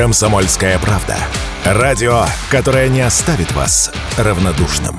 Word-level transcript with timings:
Комсомольская 0.00 0.78
правда. 0.78 1.14
Радио, 1.62 2.24
которое 2.50 2.88
не 2.88 3.02
оставит 3.02 3.52
вас 3.52 3.92
равнодушным. 4.16 4.98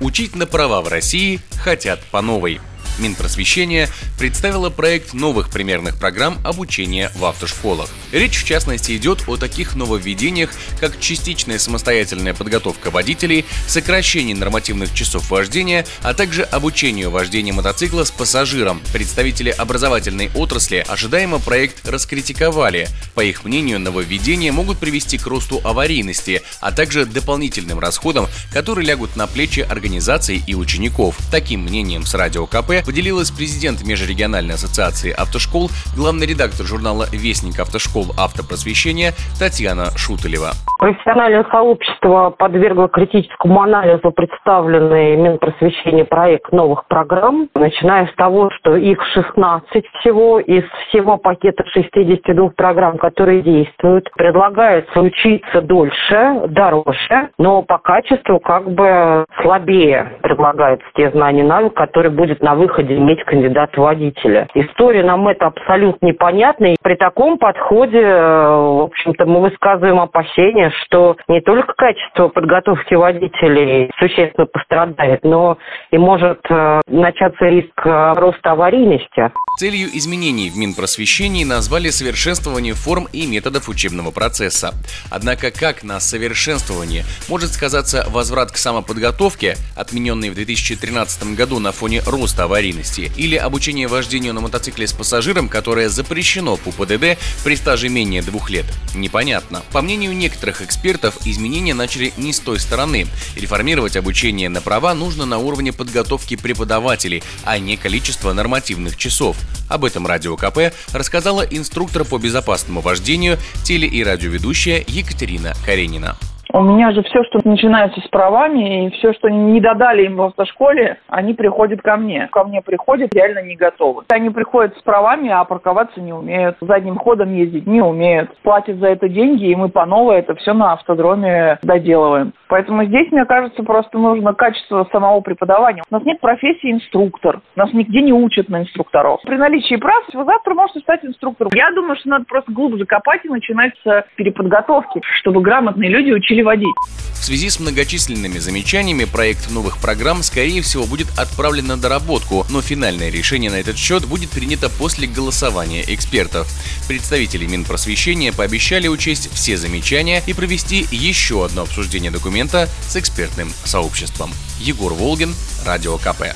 Учить 0.00 0.36
на 0.36 0.44
права 0.44 0.82
в 0.82 0.88
России 0.88 1.40
хотят 1.54 2.00
по 2.10 2.20
новой. 2.20 2.60
Минпросвещение 2.98 3.88
представило 4.18 4.70
проект 4.70 5.14
новых 5.14 5.50
примерных 5.50 5.98
программ 5.98 6.38
обучения 6.44 7.10
в 7.16 7.24
автошколах. 7.24 7.90
Речь, 8.12 8.40
в 8.40 8.44
частности, 8.44 8.96
идет 8.96 9.24
о 9.26 9.36
таких 9.36 9.74
нововведениях, 9.74 10.50
как 10.80 11.00
частичная 11.00 11.58
самостоятельная 11.58 12.34
подготовка 12.34 12.90
водителей, 12.90 13.44
сокращение 13.66 14.36
нормативных 14.36 14.94
часов 14.94 15.30
вождения, 15.30 15.84
а 16.02 16.14
также 16.14 16.44
обучению 16.44 17.10
вождения 17.10 17.52
мотоцикла 17.52 18.04
с 18.04 18.12
пассажиром. 18.12 18.80
Представители 18.92 19.50
образовательной 19.50 20.30
отрасли 20.34 20.84
ожидаемо 20.86 21.40
проект 21.40 21.88
раскритиковали. 21.88 22.88
По 23.14 23.24
их 23.24 23.44
мнению, 23.44 23.80
нововведения 23.80 24.52
могут 24.52 24.78
привести 24.78 25.18
к 25.18 25.26
росту 25.26 25.60
аварийности, 25.64 26.42
а 26.60 26.70
также 26.70 27.06
дополнительным 27.06 27.80
расходам, 27.80 28.28
которые 28.52 28.86
лягут 28.86 29.16
на 29.16 29.26
плечи 29.26 29.60
организаций 29.60 30.42
и 30.46 30.54
учеников. 30.54 31.16
Таким 31.32 31.62
мнением 31.62 32.06
с 32.06 32.14
Радио 32.14 32.46
КП 32.46 32.83
поделилась 32.84 33.30
президент 33.30 33.82
Межрегиональной 33.82 34.54
ассоциации 34.54 35.10
автошкол, 35.10 35.70
главный 35.96 36.26
редактор 36.26 36.66
журнала 36.66 37.08
«Вестник 37.10 37.58
автошкол 37.58 38.14
автопросвещения» 38.16 39.14
Татьяна 39.38 39.96
Шуталева. 39.96 40.54
Профессиональное 40.84 41.46
сообщество 41.50 42.28
подвергло 42.28 42.90
критическому 42.90 43.62
анализу 43.62 44.12
представленный 44.12 45.16
Минпросвещение 45.16 46.04
проект 46.04 46.52
новых 46.52 46.86
программ, 46.88 47.48
начиная 47.54 48.06
с 48.06 48.14
того, 48.16 48.50
что 48.50 48.76
их 48.76 49.02
16 49.14 49.86
всего 50.00 50.40
из 50.40 50.64
всего 50.88 51.16
пакета 51.16 51.64
62 51.72 52.50
программ, 52.50 52.98
которые 52.98 53.40
действуют. 53.40 54.10
Предлагается 54.12 55.00
учиться 55.00 55.62
дольше, 55.62 56.42
дороже, 56.48 57.30
но 57.38 57.62
по 57.62 57.78
качеству 57.78 58.38
как 58.38 58.70
бы 58.70 59.24
слабее 59.40 60.18
предлагаются 60.20 60.86
те 60.96 61.10
знания 61.12 61.40
и 61.40 61.46
навыки, 61.46 61.76
которые 61.76 62.12
будет 62.12 62.42
на 62.42 62.54
выходе 62.54 62.94
иметь 62.94 63.24
кандидат 63.24 63.74
водителя. 63.78 64.48
История 64.52 65.02
нам 65.02 65.26
это 65.28 65.46
абсолютно 65.46 66.04
непонятна. 66.04 66.74
И 66.74 66.76
при 66.82 66.96
таком 66.96 67.38
подходе, 67.38 68.02
э, 68.02 68.48
в 68.54 68.82
общем-то, 68.82 69.24
мы 69.24 69.40
высказываем 69.40 69.98
опасения, 69.98 70.73
что 70.82 71.16
не 71.28 71.40
только 71.40 71.74
качество 71.74 72.28
подготовки 72.28 72.94
водителей 72.94 73.90
существенно 73.98 74.46
пострадает, 74.46 75.24
но 75.24 75.58
и 75.90 75.98
может 75.98 76.40
э, 76.48 76.80
начаться 76.86 77.46
риск 77.46 77.72
э, 77.84 78.12
роста 78.16 78.52
аварийности. 78.52 79.30
Целью 79.58 79.88
изменений 79.96 80.50
в 80.50 80.56
Минпросвещении 80.56 81.44
назвали 81.44 81.90
совершенствование 81.90 82.74
форм 82.74 83.06
и 83.12 83.26
методов 83.26 83.68
учебного 83.68 84.10
процесса. 84.10 84.72
Однако 85.10 85.50
как 85.50 85.84
на 85.84 86.00
совершенствование 86.00 87.04
может 87.28 87.52
сказаться 87.52 88.04
возврат 88.08 88.50
к 88.50 88.56
самоподготовке, 88.56 89.56
отмененный 89.76 90.30
в 90.30 90.34
2013 90.34 91.36
году 91.36 91.58
на 91.58 91.72
фоне 91.72 92.00
роста 92.06 92.44
аварийности, 92.44 93.12
или 93.16 93.36
обучение 93.36 93.86
вождению 93.86 94.34
на 94.34 94.40
мотоцикле 94.40 94.86
с 94.86 94.92
пассажиром, 94.92 95.48
которое 95.48 95.88
запрещено 95.88 96.56
по 96.56 96.70
ПДД 96.70 97.18
при 97.44 97.54
стаже 97.54 97.88
менее 97.88 98.22
двух 98.22 98.50
лет? 98.50 98.66
Непонятно. 98.94 99.62
По 99.72 99.82
мнению 99.82 100.16
некоторых 100.16 100.53
экспертов, 100.60 101.18
изменения 101.24 101.74
начали 101.74 102.12
не 102.16 102.32
с 102.32 102.40
той 102.40 102.58
стороны. 102.60 103.06
Реформировать 103.36 103.96
обучение 103.96 104.48
на 104.48 104.60
права 104.60 104.94
нужно 104.94 105.26
на 105.26 105.38
уровне 105.38 105.72
подготовки 105.72 106.36
преподавателей, 106.36 107.22
а 107.44 107.58
не 107.58 107.76
количество 107.76 108.32
нормативных 108.32 108.96
часов. 108.96 109.36
Об 109.68 109.84
этом 109.84 110.06
Радио 110.06 110.36
КП 110.36 110.74
рассказала 110.92 111.42
инструктор 111.42 112.04
по 112.04 112.18
безопасному 112.18 112.80
вождению, 112.80 113.38
теле- 113.64 113.88
и 113.88 114.02
радиоведущая 114.02 114.84
Екатерина 114.86 115.54
Каренина. 115.64 116.18
У 116.56 116.62
меня 116.62 116.92
же 116.92 117.02
все, 117.02 117.24
что 117.24 117.40
начинается 117.42 118.00
с 118.00 118.06
правами, 118.06 118.86
и 118.86 118.90
все, 118.90 119.12
что 119.14 119.28
не 119.28 119.60
додали 119.60 120.04
им 120.04 120.14
в 120.14 120.22
автошколе, 120.22 120.98
они 121.08 121.34
приходят 121.34 121.82
ко 121.82 121.96
мне. 121.96 122.28
Ко 122.30 122.44
мне 122.44 122.62
приходят 122.62 123.12
реально 123.12 123.42
не 123.42 123.56
готовы. 123.56 124.04
Они 124.08 124.30
приходят 124.30 124.78
с 124.78 124.82
правами, 124.82 125.30
а 125.30 125.42
парковаться 125.42 126.00
не 126.00 126.12
умеют. 126.12 126.56
Задним 126.60 126.96
ходом 126.96 127.34
ездить 127.34 127.66
не 127.66 127.82
умеют. 127.82 128.30
Платят 128.44 128.76
за 128.76 128.86
это 128.86 129.08
деньги, 129.08 129.46
и 129.46 129.56
мы 129.56 129.68
по 129.68 129.84
новой 129.84 130.18
это 130.18 130.36
все 130.36 130.54
на 130.54 130.74
автодроме 130.74 131.58
доделываем. 131.64 132.32
Поэтому 132.46 132.84
здесь, 132.84 133.10
мне 133.10 133.24
кажется, 133.24 133.64
просто 133.64 133.98
нужно 133.98 134.32
качество 134.32 134.86
самого 134.92 135.22
преподавания. 135.22 135.82
У 135.90 135.94
нас 135.94 136.04
нет 136.04 136.20
профессии 136.20 136.70
инструктор. 136.70 137.40
Нас 137.56 137.72
нигде 137.72 138.00
не 138.00 138.12
учат 138.12 138.48
на 138.48 138.60
инструкторов. 138.60 139.20
При 139.24 139.36
наличии 139.36 139.74
прав 139.74 140.04
вы 140.12 140.24
завтра 140.24 140.54
можете 140.54 140.78
стать 140.78 141.04
инструктором. 141.04 141.50
Я 141.52 141.72
думаю, 141.72 141.96
что 141.96 142.10
надо 142.10 142.26
просто 142.26 142.52
глубже 142.52 142.86
копать 142.86 143.24
и 143.24 143.28
начинать 143.28 143.72
с 143.82 144.04
переподготовки, 144.14 145.00
чтобы 145.18 145.40
грамотные 145.40 145.90
люди 145.90 146.12
учили 146.12 146.43
водить. 146.44 146.74
В 147.14 147.24
связи 147.24 147.48
с 147.48 147.58
многочисленными 147.58 148.38
замечаниями 148.38 149.04
проект 149.04 149.50
новых 149.50 149.78
программ, 149.78 150.22
скорее 150.22 150.60
всего, 150.60 150.84
будет 150.84 151.08
отправлен 151.18 151.66
на 151.66 151.78
доработку, 151.78 152.46
но 152.50 152.60
финальное 152.60 153.08
решение 153.08 153.50
на 153.50 153.54
этот 153.54 153.78
счет 153.78 154.04
будет 154.04 154.28
принято 154.28 154.68
после 154.68 155.06
голосования 155.06 155.82
экспертов. 155.88 156.46
Представители 156.86 157.46
Минпросвещения 157.46 158.30
пообещали 158.30 158.88
учесть 158.88 159.30
все 159.32 159.56
замечания 159.56 160.22
и 160.26 160.34
провести 160.34 160.86
еще 160.90 161.46
одно 161.46 161.62
обсуждение 161.62 162.10
документа 162.10 162.68
с 162.86 162.96
экспертным 162.96 163.50
сообществом. 163.64 164.30
Егор 164.60 164.92
Волгин, 164.92 165.34
Радио 165.64 165.96
КП. 165.96 166.34